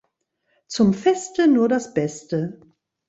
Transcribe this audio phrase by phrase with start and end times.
[0.65, 2.59] Zum Feste nur das Beste.